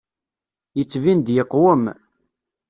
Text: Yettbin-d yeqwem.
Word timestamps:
Yettbin-d 0.77 1.27
yeqwem. 1.35 1.83